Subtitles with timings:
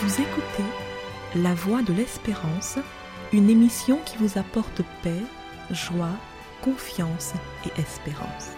[0.00, 0.62] Vous écoutez
[1.34, 2.78] La Voix de l'Espérance,
[3.32, 5.22] une émission qui vous apporte paix,
[5.72, 6.14] joie,
[6.62, 7.32] confiance
[7.66, 8.50] et espérance.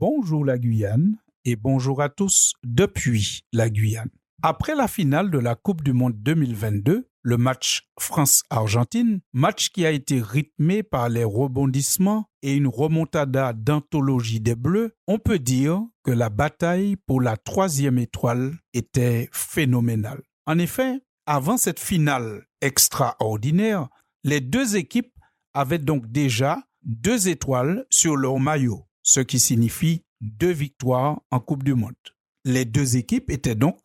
[0.00, 4.10] Bonjour la Guyane et bonjour à tous depuis la Guyane.
[4.42, 9.90] Après la finale de la Coupe du Monde 2022, le match France-Argentine, match qui a
[9.90, 16.10] été rythmé par les rebondissements et une remontada d'anthologie des Bleus, on peut dire que
[16.10, 20.22] la bataille pour la troisième étoile était phénoménale.
[20.46, 23.88] En effet, avant cette finale extraordinaire,
[24.24, 25.12] les deux équipes
[25.52, 31.62] avaient donc déjà deux étoiles sur leur maillot, ce qui signifie deux victoires en Coupe
[31.62, 31.92] du Monde.
[32.46, 33.80] Les deux équipes étaient donc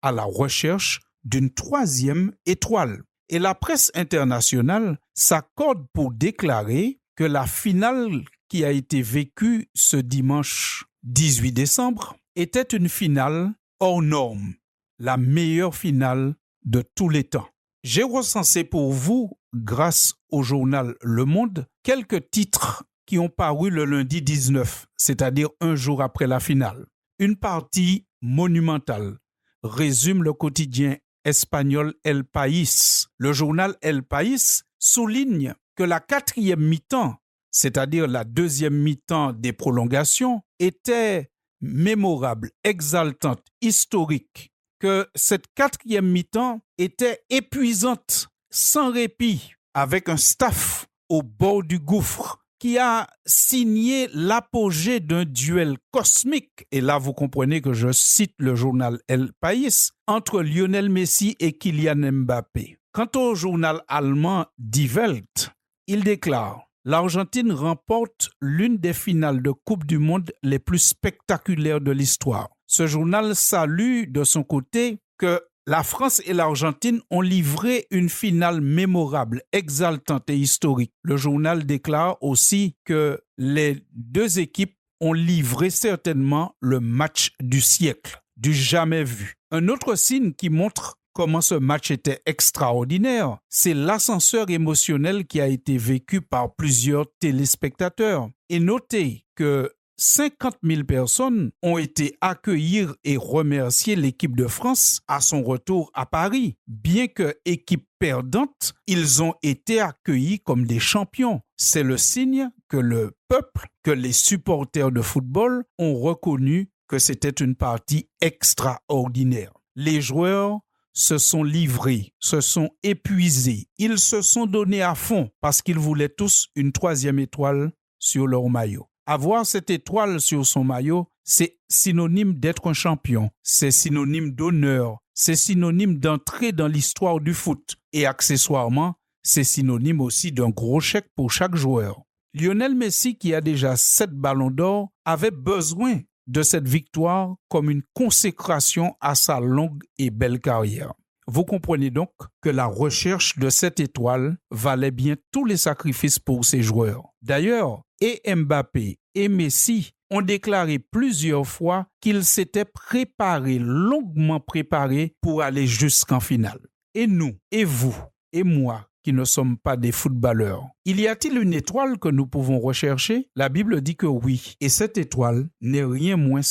[0.00, 3.02] à la recherche d'une troisième étoile.
[3.28, 9.96] Et la presse internationale s'accorde pour déclarer que la finale qui a été vécue ce
[9.96, 14.54] dimanche 18 décembre était une finale hors norme,
[14.98, 17.48] la meilleure finale de tous les temps.
[17.82, 23.84] J'ai recensé pour vous, grâce au journal Le Monde, quelques titres qui ont paru le
[23.84, 26.86] lundi 19, c'est-à-dire un jour après la finale.
[27.18, 29.18] Une partie monumentale
[29.62, 30.96] résume le quotidien
[31.26, 33.08] espagnol El País.
[33.18, 37.16] Le journal El País souligne que la quatrième mi-temps,
[37.50, 47.24] c'est-à-dire la deuxième mi-temps des prolongations, était mémorable, exaltante, historique, que cette quatrième mi-temps était
[47.28, 55.24] épuisante, sans répit, avec un staff au bord du gouffre, qui a signé l'apogée d'un
[55.24, 60.90] duel cosmique, et là vous comprenez que je cite le journal El País, entre Lionel
[60.90, 62.78] Messi et Kylian Mbappé.
[62.92, 65.50] Quant au journal allemand Die Welt,
[65.86, 71.90] il déclare L'Argentine remporte l'une des finales de Coupe du Monde les plus spectaculaires de
[71.90, 72.48] l'histoire.
[72.68, 78.60] Ce journal salue de son côté que la France et l'Argentine ont livré une finale
[78.60, 80.92] mémorable, exaltante et historique.
[81.02, 88.22] Le journal déclare aussi que les deux équipes ont livré certainement le match du siècle,
[88.36, 89.34] du jamais vu.
[89.50, 95.48] Un autre signe qui montre comment ce match était extraordinaire, c'est l'ascenseur émotionnel qui a
[95.48, 98.28] été vécu par plusieurs téléspectateurs.
[98.50, 105.20] Et notez que 50 000 personnes ont été accueillir et remercier l'équipe de France à
[105.20, 106.56] son retour à Paris.
[106.66, 111.40] Bien que équipe perdante, ils ont été accueillis comme des champions.
[111.56, 117.30] C'est le signe que le peuple, que les supporters de football ont reconnu que c'était
[117.30, 119.52] une partie extraordinaire.
[119.76, 120.60] Les joueurs
[120.92, 126.08] se sont livrés, se sont épuisés, ils se sont donnés à fond parce qu'ils voulaient
[126.08, 128.88] tous une troisième étoile sur leur maillot.
[129.08, 135.36] Avoir cette étoile sur son maillot, c'est synonyme d'être un champion, c'est synonyme d'honneur, c'est
[135.36, 141.30] synonyme d'entrer dans l'histoire du foot et accessoirement, c'est synonyme aussi d'un gros chèque pour
[141.30, 142.02] chaque joueur.
[142.34, 147.82] Lionel Messi, qui a déjà sept ballons d'or, avait besoin de cette victoire comme une
[147.94, 150.94] consécration à sa longue et belle carrière.
[151.28, 152.10] Vous comprenez donc
[152.40, 157.02] que la recherche de cette étoile valait bien tous les sacrifices pour ces joueurs.
[157.20, 165.42] D'ailleurs, et Mbappé et Messi ont déclaré plusieurs fois qu'ils s'étaient préparés, longuement préparés pour
[165.42, 166.60] aller jusqu'en finale.
[166.94, 167.96] Et nous, et vous,
[168.32, 170.64] et moi, qui ne sommes pas des footballeurs.
[170.84, 173.28] Il y a-t-il une étoile que nous pouvons rechercher?
[173.34, 176.42] La Bible dit que oui, et cette étoile n'est rien moins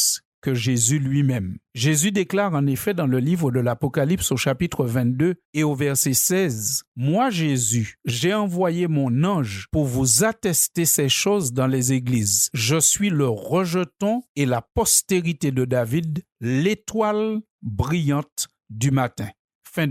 [0.54, 1.58] Jésus lui-même.
[1.74, 6.14] Jésus déclare en effet dans le livre de l'Apocalypse au chapitre 22 et au verset
[6.14, 12.50] 16, Moi Jésus, j'ai envoyé mon ange pour vous attester ces choses dans les églises.
[12.54, 19.30] Je suis le rejeton et la postérité de David, l'étoile brillante du matin.
[19.64, 19.90] Fin.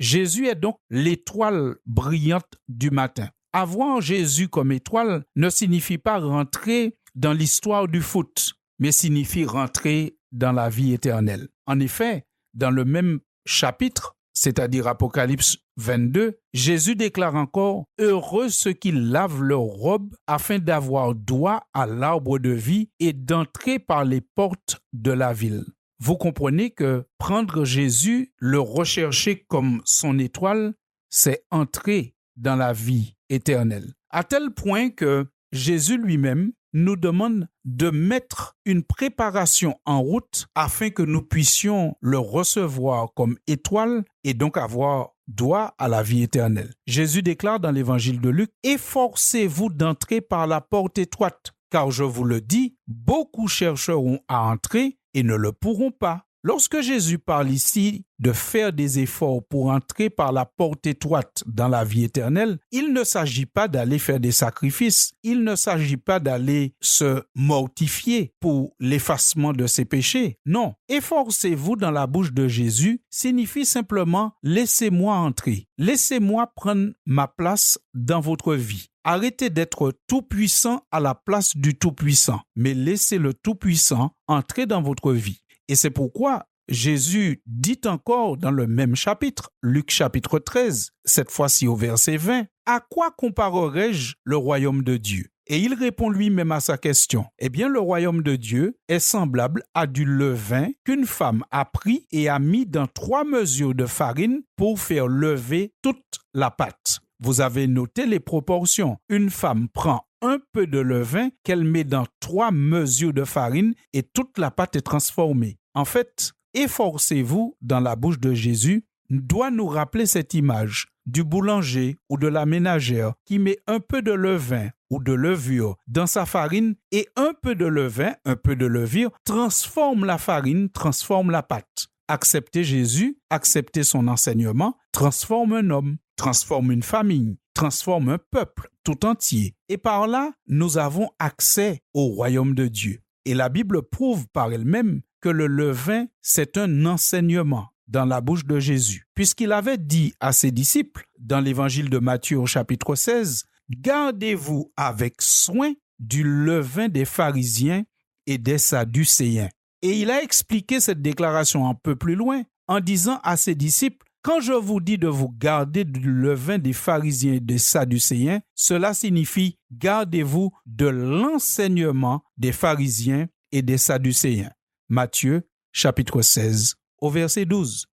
[0.00, 3.28] Jésus est donc l'étoile brillante du matin.
[3.52, 10.18] Avoir Jésus comme étoile ne signifie pas rentrer dans l'histoire du foot mais signifie rentrer
[10.32, 11.48] dans la vie éternelle.
[11.66, 18.92] En effet, dans le même chapitre, c'est-à-dire Apocalypse 22, Jésus déclare encore Heureux ceux qui
[18.92, 24.80] lavent leurs robes afin d'avoir droit à l'arbre de vie et d'entrer par les portes
[24.92, 25.64] de la ville.
[26.00, 30.74] Vous comprenez que prendre Jésus, le rechercher comme son étoile,
[31.10, 33.94] c'est entrer dans la vie éternelle.
[34.10, 40.90] À tel point que Jésus lui-même nous demande de mettre une préparation en route afin
[40.90, 46.72] que nous puissions le recevoir comme étoile et donc avoir droit à la vie éternelle.
[46.86, 52.24] Jésus déclare dans l'évangile de Luc, Efforcez-vous d'entrer par la porte étroite, car je vous
[52.24, 56.27] le dis, beaucoup chercheront à entrer et ne le pourront pas.
[56.44, 61.66] Lorsque Jésus parle ici de faire des efforts pour entrer par la porte étroite dans
[61.66, 66.20] la vie éternelle, il ne s'agit pas d'aller faire des sacrifices, il ne s'agit pas
[66.20, 70.38] d'aller se mortifier pour l'effacement de ses péchés.
[70.46, 77.80] Non, efforcez-vous dans la bouche de Jésus signifie simplement laissez-moi entrer, laissez-moi prendre ma place
[77.94, 78.90] dans votre vie.
[79.02, 85.12] Arrêtez d'être tout-puissant à la place du tout-puissant, mais laissez le tout-puissant entrer dans votre
[85.12, 85.40] vie.
[85.68, 91.66] Et c'est pourquoi Jésus dit encore dans le même chapitre, Luc chapitre 13, cette fois-ci
[91.66, 95.28] au verset 20, À quoi comparerai-je le royaume de Dieu?
[95.46, 97.24] Et il répond lui-même à sa question.
[97.38, 102.06] Eh bien, le royaume de Dieu est semblable à du levain qu'une femme a pris
[102.12, 106.04] et a mis dans trois mesures de farine pour faire lever toute
[106.34, 107.00] la pâte.
[107.20, 108.98] Vous avez noté les proportions.
[109.08, 114.02] Une femme prend un peu de levain qu'elle met dans trois mesures de farine et
[114.02, 115.57] toute la pâte est transformée.
[115.74, 121.96] En fait, efforcez-vous dans la bouche de Jésus doit nous rappeler cette image du boulanger
[122.10, 126.26] ou de la ménagère qui met un peu de levain ou de levure dans sa
[126.26, 131.42] farine et un peu de levain, un peu de levure transforme la farine, transforme la
[131.42, 131.88] pâte.
[132.08, 139.04] Accepter Jésus, accepter son enseignement, transforme un homme, transforme une famille, transforme un peuple tout
[139.04, 139.54] entier.
[139.68, 143.00] Et par là, nous avons accès au royaume de Dieu.
[143.24, 148.44] Et la Bible prouve par elle-même que le levain, c'est un enseignement dans la bouche
[148.44, 153.44] de Jésus, puisqu'il avait dit à ses disciples dans l'évangile de Matthieu au chapitre 16,
[153.70, 157.84] Gardez-vous avec soin du levain des pharisiens
[158.26, 159.48] et des sadducéens.
[159.82, 164.06] Et il a expliqué cette déclaration un peu plus loin en disant à ses disciples,
[164.22, 168.92] quand je vous dis de vous garder du levain des pharisiens et des sadducéens, cela
[168.92, 174.50] signifie gardez-vous de l'enseignement des pharisiens et des sadducéens.
[174.90, 177.84] Matthieu chapitre 16 au verset 12.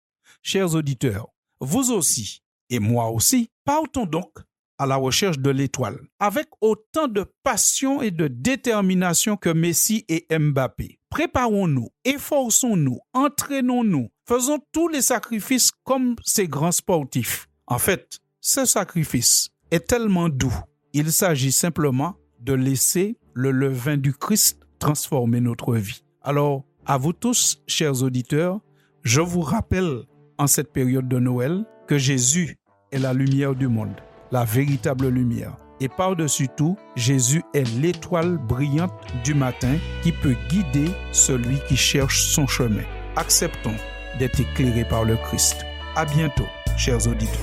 [0.41, 1.27] Chers auditeurs,
[1.59, 4.31] vous aussi et moi aussi, partons donc
[4.77, 10.25] à la recherche de l'étoile, avec autant de passion et de détermination que Messi et
[10.37, 10.99] Mbappé.
[11.09, 17.47] Préparons-nous, efforçons-nous, entraînons-nous, faisons tous les sacrifices comme ces grands sportifs.
[17.67, 20.55] En fait, ce sacrifice est tellement doux.
[20.93, 26.03] Il s'agit simplement de laisser le levain du Christ transformer notre vie.
[26.21, 28.59] Alors, à vous tous, chers auditeurs,
[29.03, 30.03] je vous rappelle
[30.37, 32.57] en cette période de Noël que Jésus
[32.91, 33.95] est la lumière du monde
[34.31, 35.57] la véritable lumière.
[35.79, 38.93] Et par-dessus tout, Jésus est l'étoile brillante
[39.23, 42.83] du matin qui peut guider celui qui cherche son chemin.
[43.15, 43.75] Acceptons
[44.19, 45.65] d'être éclairés par le Christ.
[45.95, 46.47] À bientôt,
[46.77, 47.39] chers auditeurs.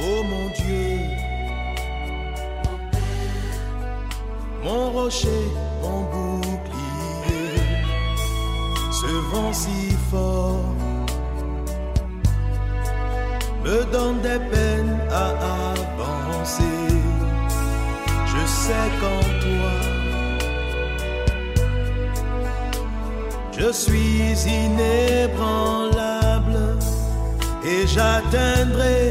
[0.00, 0.24] Oh
[9.30, 10.74] vent si fort
[13.64, 15.26] me donne des peines à
[15.72, 16.88] avancer.
[18.26, 19.74] Je sais qu'en toi,
[23.58, 24.34] je suis
[24.64, 26.58] inébranlable
[27.64, 29.02] et j'atteindrai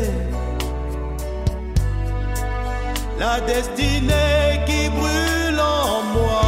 [3.19, 6.45] la destinée qui brûle en moi.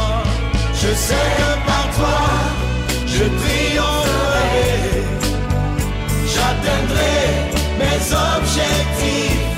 [0.74, 1.50] Je sais que
[3.26, 3.82] je
[6.32, 7.18] j'atteindrai
[7.78, 8.00] mes
[8.36, 9.56] objectifs.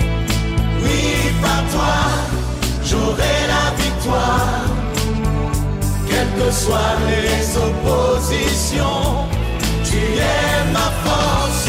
[0.83, 1.03] Oui,
[1.43, 1.99] par toi,
[2.85, 4.65] j'aurai la victoire.
[6.09, 9.29] Quelles que soient les oppositions,
[9.85, 11.69] tu es ma force,